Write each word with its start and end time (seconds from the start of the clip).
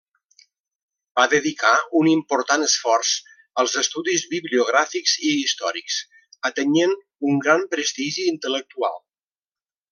Va 1.19 1.25
dedicar 1.33 1.73
un 1.99 2.09
important 2.13 2.65
esforç 2.67 3.11
als 3.65 3.77
estudis 3.83 4.25
bibliogràfics 4.33 5.15
i 5.33 5.37
històrics, 5.43 6.01
atenyent 6.53 6.99
un 7.33 7.41
gran 7.47 7.71
prestigi 7.77 8.31
intel·lectual. 8.35 9.03